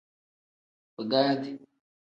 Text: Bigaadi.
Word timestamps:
Bigaadi. 0.95 1.49